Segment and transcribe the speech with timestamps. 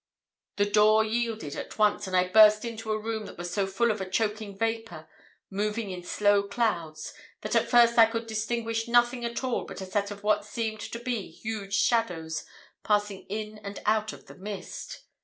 [0.55, 3.91] "The door yielded at once, and I burst into a room that was so full
[3.91, 5.07] of a choking vapour,
[5.51, 9.85] moving in slow clouds, that at first I could distinguish nothing at all but a
[9.85, 12.45] set of what seemed to be huge shadows
[12.83, 15.03] passing in and out of the mist.